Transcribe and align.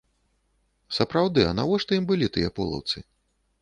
Сапраўды, 0.97 1.45
а 1.51 1.53
навошта 1.61 1.91
ім 2.03 2.11
былі 2.13 2.35
тыя 2.35 2.49
полаўцы? 2.61 3.09